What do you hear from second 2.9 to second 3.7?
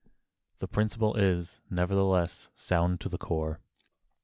to the core.